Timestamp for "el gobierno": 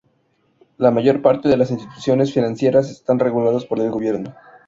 3.79-4.33